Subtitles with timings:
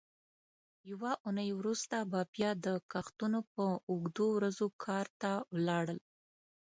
[0.91, 5.99] یوه اوونۍ وروسته به بیا د کښتونو په اوږدو ورځو کار ته ولاړل.